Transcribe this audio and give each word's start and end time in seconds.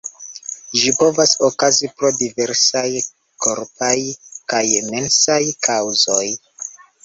Ĝi 0.83 0.93
povas 1.01 1.33
okazi 1.47 1.89
pro 1.99 2.09
diversaj 2.23 2.87
korpaj 3.47 3.95
kaj 4.55 4.65
mensaj 4.91 5.41
kaŭzoj. 5.71 6.29